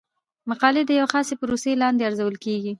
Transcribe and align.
مقالې 0.49 0.81
د 0.85 0.91
یوې 0.99 1.11
خاصې 1.13 1.33
پروسې 1.41 1.71
لاندې 1.81 2.05
ارزول 2.07 2.35
کیږي. 2.45 2.69